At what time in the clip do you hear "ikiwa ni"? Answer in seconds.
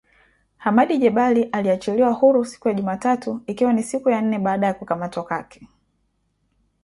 3.47-3.83